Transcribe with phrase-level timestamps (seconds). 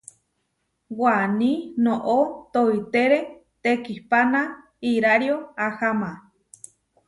[0.99, 1.51] Waní
[1.83, 2.17] noʼó
[2.53, 3.19] toitére
[3.63, 4.41] tekihpana
[4.93, 6.09] irario aháma.